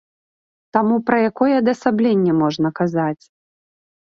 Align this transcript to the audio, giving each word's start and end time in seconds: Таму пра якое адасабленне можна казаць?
Таму 0.77 0.95
пра 1.09 1.19
якое 1.29 1.49
адасабленне 1.61 2.33
можна 2.41 2.67
казаць? 2.81 3.25